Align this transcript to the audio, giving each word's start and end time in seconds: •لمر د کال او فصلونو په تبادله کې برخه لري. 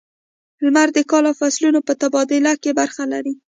•لمر 0.63 0.87
د 0.93 0.97
کال 1.11 1.23
او 1.29 1.37
فصلونو 1.41 1.79
په 1.87 1.93
تبادله 2.01 2.53
کې 2.61 2.71
برخه 2.79 3.03
لري. 3.13 3.33